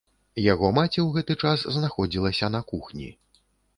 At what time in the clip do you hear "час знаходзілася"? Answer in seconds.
1.49-2.53